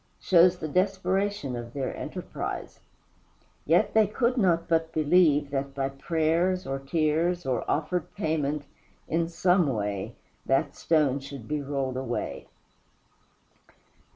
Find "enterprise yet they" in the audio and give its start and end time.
1.95-4.07